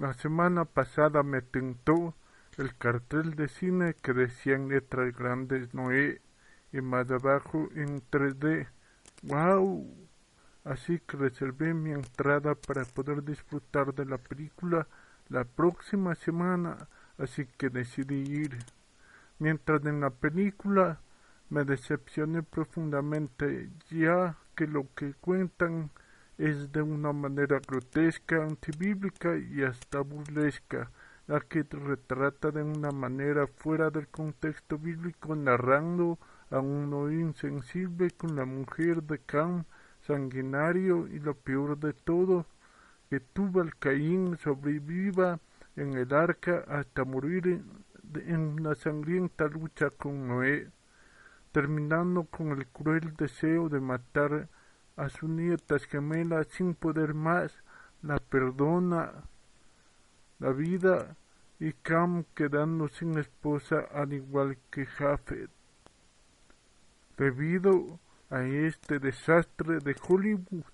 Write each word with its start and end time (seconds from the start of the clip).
La 0.00 0.14
semana 0.14 0.64
pasada 0.64 1.22
me 1.22 1.42
tentó 1.42 2.14
el 2.56 2.74
cartel 2.74 3.34
de 3.34 3.48
cine 3.48 3.92
que 3.92 4.14
decía 4.14 4.54
en 4.54 4.70
letras 4.70 5.14
grandes 5.14 5.74
Noé 5.74 6.22
y 6.72 6.80
más 6.80 7.10
abajo 7.10 7.68
en 7.74 8.00
3D. 8.10 8.66
¡Wow! 9.24 10.08
Así 10.64 11.00
que 11.00 11.18
reservé 11.18 11.74
mi 11.74 11.90
entrada 11.90 12.54
para 12.54 12.86
poder 12.86 13.22
disfrutar 13.22 13.92
de 13.94 14.06
la 14.06 14.16
película 14.16 14.86
la 15.28 15.44
próxima 15.44 16.14
semana, 16.14 16.88
así 17.18 17.44
que 17.58 17.68
decidí 17.68 18.22
ir. 18.22 18.56
Mientras 19.38 19.84
en 19.84 20.00
la 20.00 20.08
película 20.08 20.98
me 21.50 21.64
decepcioné 21.64 22.42
profundamente, 22.42 23.68
ya 23.90 24.38
que 24.54 24.66
lo 24.66 24.86
que 24.94 25.12
cuentan 25.12 25.90
es 26.40 26.72
de 26.72 26.80
una 26.80 27.12
manera 27.12 27.60
grotesca, 27.60 28.42
antibíblica 28.42 29.36
y 29.36 29.62
hasta 29.62 30.00
burlesca, 30.00 30.90
la 31.26 31.40
que 31.40 31.66
retrata 31.68 32.50
de 32.50 32.62
una 32.62 32.90
manera 32.92 33.46
fuera 33.46 33.90
del 33.90 34.08
contexto 34.08 34.78
bíblico 34.78 35.36
narrando 35.36 36.18
a 36.50 36.60
uno 36.60 37.12
insensible 37.12 38.10
con 38.12 38.36
la 38.36 38.46
mujer 38.46 39.02
de 39.02 39.18
Cam, 39.18 39.64
sanguinario 40.00 41.08
y 41.08 41.18
lo 41.18 41.34
peor 41.34 41.78
de 41.78 41.92
todo, 41.92 42.46
que 43.10 43.20
Tubal 43.20 43.76
Caín 43.76 44.38
sobreviva 44.38 45.40
en 45.76 45.92
el 45.92 46.14
arca 46.14 46.64
hasta 46.68 47.04
morir 47.04 47.62
en 48.14 48.40
una 48.40 48.74
sangrienta 48.74 49.46
lucha 49.46 49.90
con 49.90 50.26
Noé, 50.26 50.70
terminando 51.52 52.24
con 52.24 52.52
el 52.52 52.66
cruel 52.66 53.14
deseo 53.14 53.68
de 53.68 53.80
matar 53.80 54.48
a 54.96 55.08
su 55.08 55.28
nieta 55.28 55.78
gemela 55.78 56.44
sin 56.44 56.74
poder 56.74 57.14
más, 57.14 57.52
la 58.02 58.18
perdona 58.18 59.12
la 60.38 60.52
vida 60.52 61.16
y 61.58 61.72
Cam 61.74 62.24
quedando 62.34 62.88
sin 62.88 63.18
esposa 63.18 63.86
al 63.92 64.14
igual 64.14 64.56
que 64.70 64.86
Jafet. 64.86 65.50
Debido 67.18 67.98
a 68.30 68.42
este 68.42 68.98
desastre 68.98 69.80
de 69.80 69.94
Hollywood, 70.08 70.64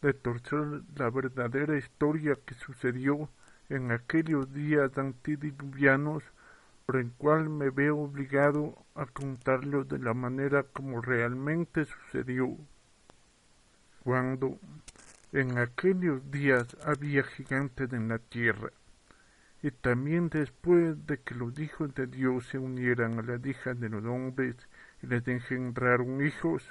de 0.00 0.14
torcer 0.14 0.82
la 0.96 1.10
verdadera 1.10 1.76
historia 1.76 2.36
que 2.46 2.54
sucedió 2.54 3.28
en 3.68 3.90
aquellos 3.90 4.52
días 4.54 4.96
antidiluvianos, 4.96 6.22
por 6.86 6.96
el 6.96 7.10
cual 7.12 7.48
me 7.48 7.70
veo 7.70 7.98
obligado 7.98 8.74
a 8.94 9.06
contarlo 9.06 9.84
de 9.84 9.98
la 9.98 10.14
manera 10.14 10.62
como 10.62 11.02
realmente 11.02 11.84
sucedió 11.84 12.56
cuando 14.08 14.58
en 15.32 15.58
aquellos 15.58 16.30
días 16.30 16.66
había 16.82 17.22
gigantes 17.24 17.92
en 17.92 18.08
la 18.08 18.18
tierra, 18.18 18.70
y 19.62 19.70
también 19.70 20.30
después 20.30 21.06
de 21.06 21.18
que 21.18 21.34
los 21.34 21.58
hijos 21.58 21.94
de 21.94 22.06
Dios 22.06 22.46
se 22.46 22.56
unieran 22.58 23.18
a 23.18 23.22
las 23.22 23.44
hijas 23.44 23.78
de 23.78 23.90
los 23.90 24.02
hombres 24.06 24.56
y 25.02 25.08
les 25.08 25.28
engendraron 25.28 26.24
hijos, 26.24 26.64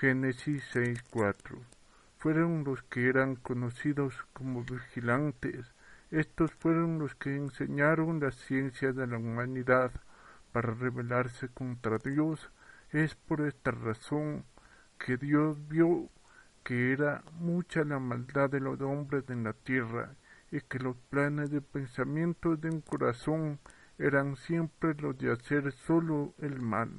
Génesis 0.00 0.64
6.4, 0.72 1.58
fueron 2.16 2.64
los 2.64 2.82
que 2.84 3.06
eran 3.06 3.36
conocidos 3.36 4.14
como 4.32 4.64
vigilantes, 4.64 5.74
estos 6.10 6.52
fueron 6.52 6.98
los 6.98 7.14
que 7.16 7.36
enseñaron 7.36 8.18
las 8.18 8.34
ciencias 8.34 8.96
de 8.96 9.06
la 9.06 9.18
humanidad 9.18 9.90
para 10.52 10.72
rebelarse 10.72 11.50
contra 11.50 11.98
Dios, 11.98 12.50
es 12.92 13.14
por 13.14 13.42
esta 13.42 13.72
razón 13.72 14.46
que 14.98 15.18
Dios 15.18 15.58
vio 15.68 16.08
que 16.66 16.92
era 16.92 17.22
mucha 17.38 17.84
la 17.84 18.00
maldad 18.00 18.50
de 18.50 18.58
los 18.58 18.80
hombres 18.80 19.22
en 19.30 19.44
la 19.44 19.52
tierra 19.52 20.16
y 20.50 20.60
que 20.62 20.80
los 20.80 20.96
planes 20.96 21.52
de 21.52 21.60
pensamiento 21.60 22.56
de 22.56 22.70
un 22.70 22.80
corazón 22.80 23.60
eran 23.98 24.34
siempre 24.34 24.94
los 24.94 25.16
de 25.16 25.30
hacer 25.30 25.70
solo 25.70 26.34
el 26.38 26.60
mal. 26.60 26.90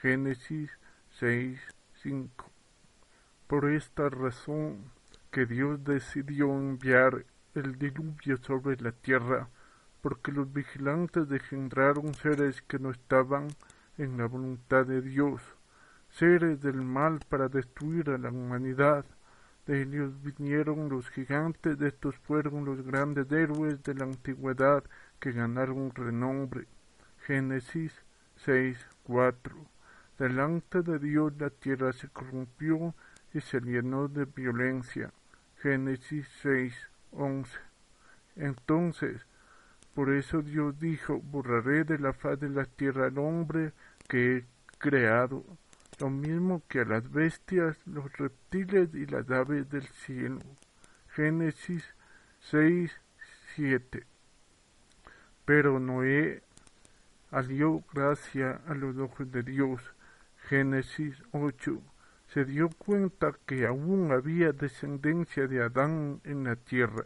Génesis 0.00 0.70
6, 1.10 1.60
5. 2.02 2.50
Por 3.46 3.70
esta 3.70 4.08
razón 4.08 4.90
que 5.30 5.44
Dios 5.44 5.84
decidió 5.84 6.46
enviar 6.46 7.26
el 7.54 7.76
diluvio 7.76 8.38
sobre 8.38 8.80
la 8.80 8.92
tierra, 8.92 9.50
porque 10.00 10.32
los 10.32 10.50
vigilantes 10.54 11.30
engendraron 11.30 12.14
seres 12.14 12.62
que 12.62 12.78
no 12.78 12.92
estaban 12.92 13.48
en 13.98 14.16
la 14.16 14.24
voluntad 14.24 14.86
de 14.86 15.02
Dios, 15.02 15.42
seres 16.10 16.60
del 16.60 16.82
mal 16.82 17.20
para 17.28 17.48
destruir 17.48 18.10
a 18.10 18.18
la 18.18 18.30
humanidad. 18.30 19.04
De 19.66 19.82
ellos 19.82 20.12
vinieron 20.22 20.88
los 20.88 21.08
gigantes, 21.10 21.80
estos 21.80 22.16
fueron 22.16 22.64
los 22.64 22.82
grandes 22.82 23.30
héroes 23.30 23.82
de 23.82 23.94
la 23.94 24.04
antigüedad 24.04 24.82
que 25.20 25.32
ganaron 25.32 25.94
renombre. 25.94 26.66
Génesis 27.26 27.92
6, 28.44 28.78
4. 29.04 29.54
Delante 30.18 30.82
de 30.82 30.98
Dios 30.98 31.32
la 31.38 31.50
tierra 31.50 31.92
se 31.92 32.08
corrompió 32.08 32.94
y 33.32 33.40
se 33.40 33.60
llenó 33.60 34.08
de 34.08 34.24
violencia. 34.24 35.12
Génesis 35.62 36.26
6, 36.42 36.74
11. 37.12 37.58
Entonces, 38.36 39.26
por 39.94 40.10
eso 40.10 40.42
Dios 40.42 40.78
dijo, 40.78 41.20
borraré 41.20 41.84
de 41.84 41.98
la 41.98 42.12
faz 42.12 42.40
de 42.40 42.48
la 42.48 42.64
tierra 42.64 43.06
al 43.06 43.18
hombre 43.18 43.72
que 44.08 44.36
he 44.36 44.44
creado 44.78 45.44
lo 46.00 46.08
mismo 46.08 46.62
que 46.66 46.80
a 46.80 46.84
las 46.84 47.10
bestias, 47.10 47.76
los 47.86 48.10
reptiles 48.16 48.94
y 48.94 49.06
las 49.06 49.30
aves 49.30 49.68
del 49.68 49.86
cielo. 49.86 50.40
Génesis 51.08 51.84
6, 52.40 52.90
7. 53.54 54.06
Pero 55.44 55.78
Noé 55.78 56.42
halló 57.30 57.82
gracia 57.92 58.62
a 58.66 58.74
los 58.74 58.96
ojos 58.96 59.30
de 59.30 59.42
Dios. 59.42 59.82
Génesis 60.48 61.22
8. 61.32 61.82
Se 62.28 62.44
dio 62.44 62.70
cuenta 62.70 63.32
que 63.44 63.66
aún 63.66 64.10
había 64.10 64.52
descendencia 64.52 65.46
de 65.46 65.62
Adán 65.62 66.20
en 66.24 66.44
la 66.44 66.56
tierra. 66.56 67.04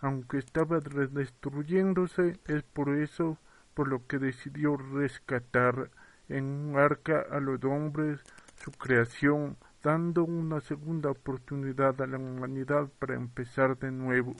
Aunque 0.00 0.38
estaba 0.38 0.80
destruyéndose, 0.80 2.38
es 2.46 2.62
por 2.62 2.88
eso 2.88 3.38
por 3.74 3.88
lo 3.88 4.06
que 4.06 4.18
decidió 4.18 4.76
rescatar 4.76 5.90
en 6.32 6.44
un 6.44 6.78
arca 6.78 7.26
a 7.30 7.40
los 7.40 7.62
hombres 7.64 8.20
su 8.56 8.70
creación, 8.72 9.56
dando 9.82 10.24
una 10.24 10.60
segunda 10.60 11.10
oportunidad 11.10 12.00
a 12.00 12.06
la 12.06 12.18
humanidad 12.18 12.88
para 12.98 13.14
empezar 13.14 13.78
de 13.78 13.90
nuevo. 13.90 14.34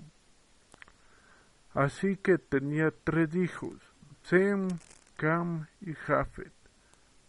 Así 1.75 2.17
que 2.17 2.39
tenía 2.39 2.93
tres 3.05 3.35
hijos, 3.35 3.75
Sem, 4.23 4.69
Cam 5.17 5.67
y 5.81 5.95
Jafet. 5.95 6.53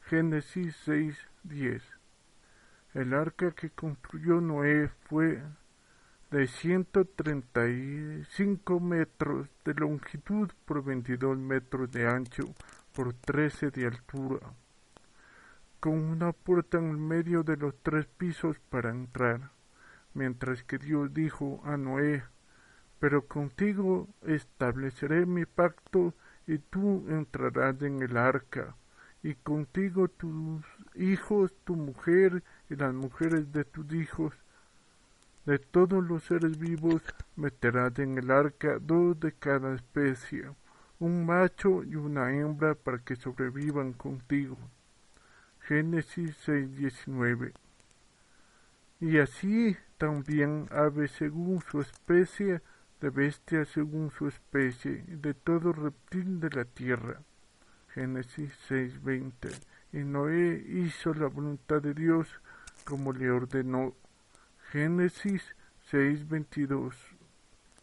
Génesis 0.02 0.75
6:10. 0.85 1.81
El 2.94 3.13
arca 3.13 3.52
que 3.52 3.69
construyó 3.69 4.41
Noé 4.41 4.90
fue 5.09 5.41
de 6.29 6.47
135 6.47 8.79
metros 8.79 9.47
de 9.64 9.73
longitud 9.76 10.52
por 10.66 10.84
22 10.84 11.37
metros 11.37 11.91
de 11.91 12.08
ancho 12.08 12.53
por 12.93 13.14
trece 13.14 13.72
de 13.72 13.87
altura, 13.87 14.53
con 15.84 15.96
una 15.96 16.32
puerta 16.32 16.78
en 16.78 16.91
el 16.91 16.97
medio 16.97 17.44
de 17.44 17.58
los 17.58 17.76
tres 17.84 18.06
pisos 18.06 18.58
para 18.70 18.90
entrar, 18.90 19.52
mientras 20.14 20.64
que 20.64 20.78
Dios 20.78 21.14
dijo 21.14 21.59
a 21.66 21.76
Noé, 21.76 22.24
pero 23.00 23.28
contigo 23.28 24.08
estableceré 24.22 25.26
mi 25.26 25.46
pacto 25.46 26.14
y 26.47 26.59
tú 26.59 27.03
entrarás 27.09 27.82
en 27.82 28.02
el 28.02 28.16
arca, 28.16 28.78
y 29.24 29.35
contigo 29.35 30.08
tus 30.08 30.64
hijos, 30.96 31.53
tu 31.66 31.76
mujer 31.76 32.46
y 32.70 32.78
las 32.78 32.94
mujeres 32.94 33.52
de 33.52 33.66
tus 33.66 33.91
hijos, 33.91 34.34
de 35.46 35.59
todos 35.59 36.02
los 36.02 36.24
seres 36.24 36.58
vivos 36.58 37.02
meterás 37.35 38.00
en 38.00 38.18
el 38.18 38.32
arca 38.32 38.80
dos 38.80 39.20
de 39.20 39.34
cada 39.34 39.76
especie 39.76 40.50
un 41.00 41.26
macho 41.26 41.84
y 41.84 41.97
una 41.97 42.32
hembra 42.32 42.74
para 42.74 43.00
que 43.00 43.18
sobrevivan 43.18 43.91
contigo. 43.91 44.58
Génesis 45.67 46.35
6:19 46.45 47.53
y 49.03 49.19
así 49.19 49.75
también 49.97 50.69
ave 50.71 51.09
según 51.09 51.61
su 51.69 51.81
especie, 51.81 52.61
de 53.01 53.09
bestia 53.09 53.65
según 53.65 54.11
su 54.11 54.29
especie, 54.29 55.03
de 55.07 55.33
todo 55.33 55.73
reptil 55.73 56.39
de 56.39 56.49
la 56.49 56.63
tierra. 56.63 57.21
Génesis 57.93 58.53
6:20. 58.69 59.49
Y 59.91 59.97
Noé 60.05 60.63
hizo 60.65 61.13
la 61.13 61.27
voluntad 61.27 61.81
de 61.81 61.93
Dios 61.93 62.29
como 62.85 63.11
le 63.11 63.29
ordenó. 63.29 63.93
Génesis 64.71 65.53
6:22. 65.91 66.95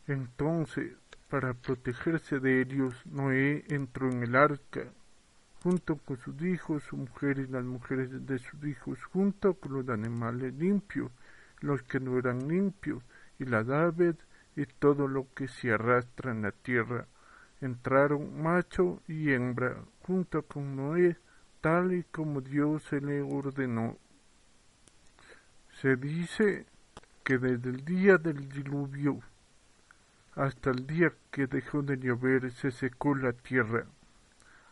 Entonces, 0.07 0.95
para 1.29 1.53
protegerse 1.53 2.41
de 2.41 2.63
ellos, 2.63 2.95
Noé 3.05 3.65
entró 3.69 4.11
en 4.11 4.23
el 4.23 4.35
arca, 4.35 4.91
junto 5.63 5.97
con 5.97 6.17
sus 6.19 6.41
hijos, 6.43 6.83
sus 6.85 6.99
mujeres 6.99 7.51
las 7.51 7.65
mujeres 7.65 8.27
de 8.27 8.39
sus 8.39 8.65
hijos, 8.65 9.03
junto 9.05 9.55
con 9.55 9.73
los 9.73 9.89
animales 9.89 10.55
limpios, 10.55 11.11
los 11.61 11.83
que 11.83 12.01
no 12.01 12.19
eran 12.19 12.49
limpios, 12.49 13.03
y 13.39 13.45
las 13.45 13.69
aves 13.69 14.17
y 14.57 14.67
todo 14.67 15.09
lo 15.09 15.27
que 15.35 15.49
se 15.49 15.73
arrastra 15.73 16.33
en 16.33 16.43
la 16.43 16.53
tierra. 16.53 17.07
Entraron 17.61 18.43
macho 18.43 19.03
y 19.07 19.31
hembra 19.33 19.77
junto 20.03 20.43
con 20.43 20.77
Noé, 20.77 21.17
tal 21.61 21.93
y 21.93 22.05
como 22.05 22.41
Dios 22.41 22.83
se 22.85 23.01
le 23.01 23.21
ordenó. 23.23 23.99
Se 25.81 25.97
dice 25.97 26.67
que 27.25 27.39
desde 27.39 27.71
el 27.71 27.85
día 27.85 28.19
del 28.19 28.49
diluvio 28.49 29.21
hasta 30.35 30.71
el 30.71 30.87
día 30.87 31.13
que 31.31 31.47
dejó 31.47 31.83
de 31.83 31.99
llover 31.99 32.51
se 32.53 32.71
secó 32.71 33.15
la 33.15 33.33
tierra. 33.33 33.87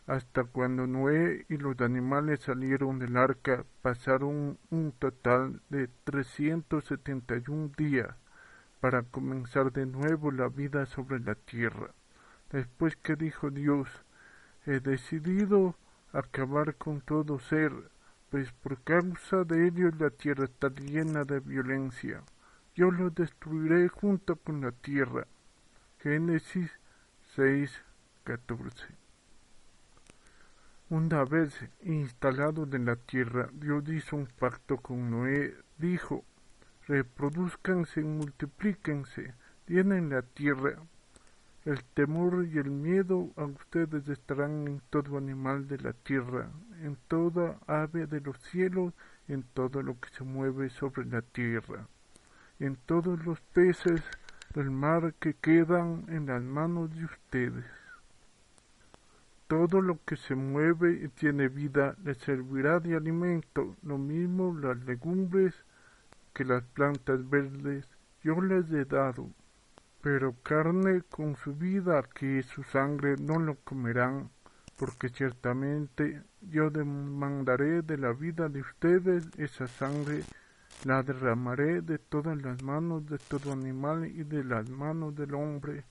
Hasta 0.09 0.43
cuando 0.43 0.87
Noé 0.87 1.45
y 1.49 1.57
los 1.57 1.79
animales 1.81 2.39
salieron 2.39 2.97
del 2.97 3.15
arca 3.15 3.63
pasaron 3.83 4.57
un 4.71 4.91
total 4.91 5.61
de 5.69 5.87
371 6.03 7.69
días 7.77 8.15
para 8.79 9.03
comenzar 9.03 9.71
de 9.71 9.85
nuevo 9.85 10.31
la 10.31 10.49
vida 10.49 10.87
sobre 10.87 11.19
la 11.19 11.35
tierra. 11.35 11.91
Después 12.49 12.95
que 12.95 13.17
dijo 13.17 13.51
Dios, 13.51 13.87
he 14.65 14.79
decidido 14.79 15.75
acabar 16.11 16.73
con 16.73 17.01
todo 17.01 17.37
ser, 17.37 17.71
pues 18.31 18.51
por 18.51 18.81
causa 18.81 19.43
de 19.43 19.67
ellos 19.67 19.93
la 19.99 20.09
tierra 20.09 20.45
está 20.45 20.69
llena 20.69 21.23
de 21.23 21.39
violencia. 21.39 22.23
Yo 22.73 22.89
lo 22.89 23.11
destruiré 23.11 23.89
junto 23.89 24.37
con 24.37 24.61
la 24.61 24.71
tierra. 24.71 25.27
Génesis 25.99 26.71
6, 27.35 27.83
14. 28.23 29.08
Una 30.91 31.23
vez 31.23 31.53
instalados 31.83 32.73
en 32.73 32.85
la 32.85 32.95
tierra, 32.95 33.47
Dios 33.53 33.87
hizo 33.89 34.15
un 34.15 34.25
pacto 34.25 34.77
con 34.77 35.11
Noé. 35.11 35.55
Dijo, 35.77 36.25
reproduzcanse 36.87 38.01
multiplíquense, 38.01 39.35
llenen 39.67 40.09
la 40.09 40.23
tierra. 40.23 40.79
El 41.63 41.83
temor 41.83 42.43
y 42.51 42.57
el 42.57 42.71
miedo 42.71 43.29
a 43.35 43.43
ustedes 43.43 44.07
estarán 44.09 44.67
en 44.67 44.81
todo 44.89 45.19
animal 45.19 45.67
de 45.67 45.77
la 45.77 45.93
tierra, 45.93 46.49
en 46.81 46.97
toda 47.07 47.59
ave 47.67 48.07
de 48.07 48.21
los 48.21 48.39
cielos, 48.39 48.91
en 49.27 49.43
todo 49.43 49.83
lo 49.83 49.99
que 49.99 50.09
se 50.09 50.23
mueve 50.23 50.71
sobre 50.71 51.05
la 51.05 51.21
tierra, 51.21 51.87
en 52.59 52.77
todos 52.87 53.23
los 53.27 53.39
peces 53.41 54.01
del 54.55 54.71
mar 54.71 55.13
que 55.19 55.35
quedan 55.35 56.05
en 56.07 56.25
las 56.25 56.41
manos 56.41 56.89
de 56.95 57.05
ustedes. 57.05 57.88
Todo 59.49 59.81
lo 59.81 59.97
que 60.05 60.15
se 60.15 60.35
mueve 60.35 61.01
y 61.03 61.07
tiene 61.07 61.47
vida 61.47 61.95
le 62.03 62.13
servirá 62.13 62.79
de 62.79 62.95
alimento, 62.95 63.75
lo 63.81 63.97
mismo 63.97 64.55
las 64.55 64.77
legumbres 64.85 65.55
que 66.35 66.45
las 66.45 66.61
plantas 66.61 67.27
verdes 67.27 67.89
yo 68.23 68.41
les 68.41 68.69
he 68.69 68.85
dado. 68.85 69.31
Pero 70.03 70.35
carne 70.43 71.01
con 71.09 71.35
su 71.35 71.55
vida 71.55 72.03
que 72.13 72.43
su 72.43 72.61
sangre 72.61 73.15
no 73.19 73.39
lo 73.39 73.55
comerán, 73.55 74.29
porque 74.77 75.09
ciertamente 75.09 76.21
yo 76.41 76.69
demandaré 76.69 77.81
de 77.81 77.97
la 77.97 78.13
vida 78.13 78.49
de 78.49 78.61
ustedes 78.61 79.27
esa 79.39 79.65
sangre, 79.65 80.25
la 80.83 81.01
derramaré 81.01 81.81
de 81.81 81.97
todas 81.97 82.39
las 82.39 82.61
manos 82.61 83.07
de 83.07 83.17
todo 83.17 83.51
animal 83.51 84.05
y 84.05 84.23
de 84.25 84.43
las 84.43 84.69
manos 84.69 85.15
del 85.15 85.33
hombre, 85.33 85.85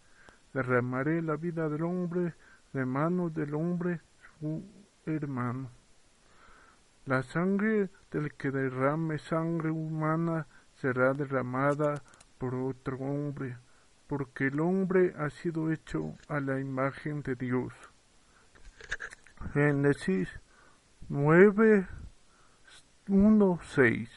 derramaré 0.55 1.23
la 1.23 1.35
vida 1.35 1.69
del 1.69 1.83
hombre 1.83 2.35
de 2.73 2.85
manos 2.85 3.35
del 3.35 3.55
hombre 3.55 4.01
su 4.39 4.63
hermano. 5.07 5.71
La 7.07 7.23
sangre 7.23 7.91
del 8.11 8.35
que 8.35 8.51
derrame 8.51 9.19
sangre 9.19 9.71
humana 9.71 10.47
será 10.75 11.15
derramada 11.15 12.03
por 12.39 12.55
otro 12.55 12.99
hombre, 12.99 13.57
porque 14.07 14.49
el 14.49 14.61
hombre 14.61 15.15
ha 15.19 15.31
sido 15.31 15.73
hecho 15.73 16.15
a 16.29 16.41
la 16.41 16.61
imagen 16.61 17.23
de 17.23 17.35
Dios. 17.35 17.73
Génesis 19.53 20.29
9, 21.09 21.87
1, 23.09 23.61
6. 23.63 24.11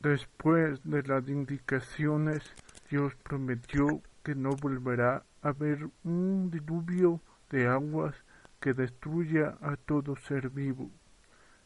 Después 0.00 0.80
de 0.84 1.02
las 1.02 1.28
indicaciones, 1.28 2.44
Dios 2.88 3.14
prometió 3.16 4.02
que 4.22 4.36
no 4.36 4.50
volverá 4.50 5.24
haber 5.48 5.88
un 6.04 6.50
diluvio 6.50 7.20
de 7.50 7.66
aguas 7.66 8.14
que 8.60 8.74
destruya 8.74 9.56
a 9.60 9.76
todo 9.76 10.16
ser 10.16 10.50
vivo. 10.50 10.90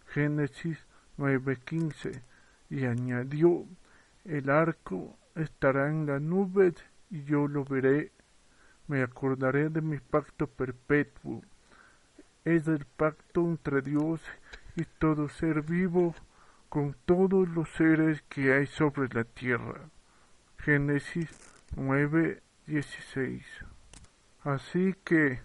Génesis 0.07 0.87
9:15 1.19 2.23
y 2.69 2.85
añadió, 2.85 3.67
el 4.25 4.51
arco 4.51 5.17
estará 5.35 5.89
en 5.89 6.07
las 6.07 6.21
nubes 6.21 6.75
y 7.11 7.25
yo 7.25 7.49
lo 7.49 7.65
veré, 7.65 8.13
me 8.87 9.03
acordaré 9.03 9.69
de 9.69 9.81
mi 9.81 9.99
pacto 9.99 10.47
perpetuo. 10.47 11.43
Es 12.45 12.67
el 12.69 12.85
pacto 12.85 13.43
entre 13.43 13.83
Dios 13.83 14.21
y 14.77 14.85
todo 14.85 15.29
ser 15.29 15.63
vivo 15.63 16.15
con 16.69 16.97
todos 17.05 17.49
los 17.49 17.69
seres 17.71 18.23
que 18.29 18.53
hay 18.53 18.67
sobre 18.67 19.09
la 19.09 19.25
tierra. 19.25 19.91
Génesis 20.59 21.29
9, 21.77 22.43
16. 22.67 23.45
Así 24.43 24.95
que 25.05 25.41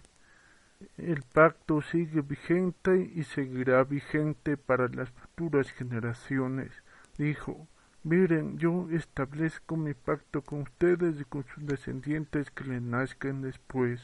el 0.97 1.23
pacto 1.23 1.81
sigue 1.81 2.21
vigente 2.21 3.12
y 3.13 3.23
seguirá 3.23 3.83
vigente 3.83 4.57
para 4.57 4.88
las 4.88 5.09
futuras 5.09 5.71
generaciones. 5.71 6.71
Dijo, 7.17 7.67
miren, 8.03 8.57
yo 8.57 8.88
establezco 8.91 9.77
mi 9.77 9.94
pacto 9.94 10.41
con 10.41 10.62
ustedes 10.62 11.19
y 11.19 11.25
con 11.25 11.45
sus 11.45 11.65
descendientes 11.65 12.51
que 12.51 12.66
le 12.66 12.81
nazcan 12.81 13.42
después. 13.42 14.01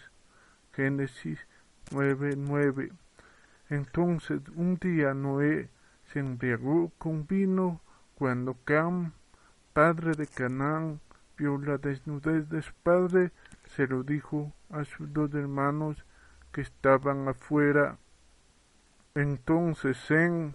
Génesis 0.74 1.39
9:9. 1.91 2.91
Entonces 3.69 4.41
un 4.55 4.75
día 4.75 5.13
Noé 5.13 5.69
se 6.12 6.19
embriagó 6.19 6.91
con 6.97 7.27
vino 7.27 7.81
cuando 8.15 8.55
Cam, 8.65 9.13
padre 9.74 10.12
de 10.13 10.27
Canaán, 10.27 11.00
vio 11.41 11.57
la 11.57 11.79
desnudez 11.79 12.48
de 12.50 12.62
su 12.62 12.71
padre, 12.83 13.31
se 13.75 13.88
lo 13.88 14.03
dijo 14.03 14.53
a 14.69 14.86
sus 14.86 15.12
dos 15.12 15.33
hermanos 15.33 16.05
que 16.51 16.62
estaban 16.62 17.27
afuera. 17.27 17.98
Entonces 19.15 19.98
Zen 20.05 20.53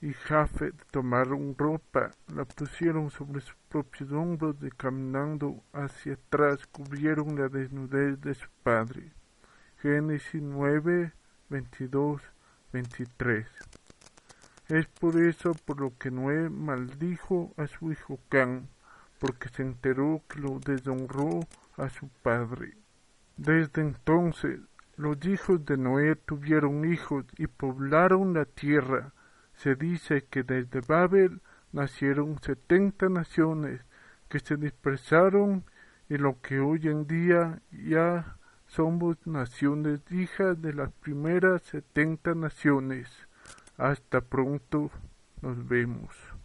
y 0.00 0.12
Jafet 0.14 0.74
tomaron 0.90 1.54
ropa, 1.56 2.10
la 2.34 2.44
pusieron 2.44 3.08
sobre 3.10 3.40
sus 3.40 3.54
propios 3.68 4.10
hombros 4.10 4.56
y 4.62 4.70
caminando 4.70 5.62
hacia 5.72 6.14
atrás 6.14 6.66
cubrieron 6.66 7.38
la 7.38 7.48
desnudez 7.48 8.20
de 8.20 8.34
su 8.34 8.48
padre. 8.64 9.12
Génesis 9.80 10.42
9, 10.42 11.12
22, 11.50 12.20
23. 12.72 13.46
Es 14.70 14.86
por 14.86 15.16
eso 15.20 15.54
por 15.54 15.80
lo 15.80 15.96
que 15.96 16.10
Noé 16.10 16.50
maldijo 16.50 17.54
a 17.56 17.68
su 17.68 17.92
hijo 17.92 18.18
Can, 18.28 18.68
porque 19.18 19.48
se 19.48 19.62
enteró 19.62 20.22
que 20.28 20.40
lo 20.40 20.58
deshonró 20.58 21.40
a 21.76 21.88
su 21.88 22.08
padre. 22.22 22.76
Desde 23.36 23.82
entonces 23.82 24.60
los 24.96 25.22
hijos 25.26 25.64
de 25.66 25.76
Noé 25.76 26.16
tuvieron 26.16 26.90
hijos 26.90 27.26
y 27.36 27.46
poblaron 27.46 28.32
la 28.32 28.46
tierra. 28.46 29.12
Se 29.54 29.74
dice 29.74 30.24
que 30.24 30.42
desde 30.42 30.80
Babel 30.80 31.40
nacieron 31.72 32.40
setenta 32.42 33.08
naciones 33.08 33.82
que 34.28 34.38
se 34.40 34.56
dispersaron 34.56 35.64
y 36.08 36.16
lo 36.16 36.40
que 36.40 36.60
hoy 36.60 36.88
en 36.88 37.06
día 37.06 37.60
ya 37.70 38.36
somos 38.66 39.16
naciones 39.26 40.00
hijas 40.10 40.60
de 40.60 40.72
las 40.72 40.92
primeras 40.92 41.62
setenta 41.62 42.34
naciones. 42.34 43.08
Hasta 43.76 44.20
pronto, 44.22 44.90
nos 45.42 45.68
vemos. 45.68 46.35